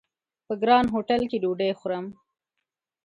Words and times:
په 0.45 0.53
ګران 0.61 0.85
هوټل 0.93 1.21
کې 1.29 1.37
ډوډۍ 1.43 1.71
خورم! 1.79 2.05